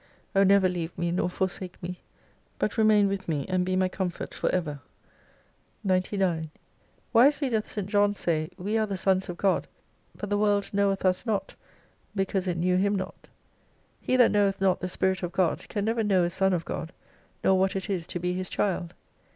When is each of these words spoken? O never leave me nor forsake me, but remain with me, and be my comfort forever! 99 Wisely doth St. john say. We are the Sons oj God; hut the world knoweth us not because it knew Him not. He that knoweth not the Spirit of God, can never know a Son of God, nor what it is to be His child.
O 0.35 0.43
never 0.43 0.67
leave 0.67 0.97
me 0.97 1.11
nor 1.11 1.29
forsake 1.29 1.77
me, 1.83 2.01
but 2.57 2.75
remain 2.75 3.07
with 3.07 3.27
me, 3.27 3.45
and 3.47 3.63
be 3.63 3.75
my 3.75 3.87
comfort 3.87 4.33
forever! 4.33 4.79
99 5.83 6.49
Wisely 7.13 7.49
doth 7.49 7.67
St. 7.67 7.85
john 7.85 8.15
say. 8.15 8.49
We 8.57 8.79
are 8.79 8.87
the 8.87 8.97
Sons 8.97 9.27
oj 9.27 9.37
God; 9.37 9.67
hut 10.19 10.27
the 10.31 10.39
world 10.39 10.71
knoweth 10.73 11.05
us 11.05 11.23
not 11.27 11.53
because 12.15 12.47
it 12.47 12.57
knew 12.57 12.77
Him 12.77 12.95
not. 12.95 13.29
He 14.01 14.15
that 14.15 14.31
knoweth 14.31 14.59
not 14.59 14.79
the 14.79 14.89
Spirit 14.89 15.21
of 15.21 15.31
God, 15.33 15.69
can 15.69 15.85
never 15.85 16.01
know 16.03 16.23
a 16.23 16.31
Son 16.31 16.51
of 16.51 16.65
God, 16.65 16.93
nor 17.43 17.59
what 17.59 17.75
it 17.75 17.87
is 17.87 18.07
to 18.07 18.19
be 18.19 18.33
His 18.33 18.49
child. 18.49 18.95